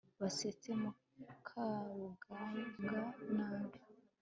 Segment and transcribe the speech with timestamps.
[0.19, 2.99] basetse mukarugambwa
[3.35, 3.79] nabi